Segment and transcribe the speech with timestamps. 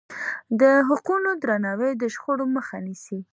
[0.59, 3.19] د حقونو درناوی د شخړو مخه نیسي.